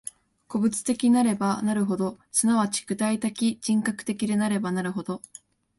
[0.47, 5.21] 個物的なればなるほど、即ち具体的人格的なればなるほど、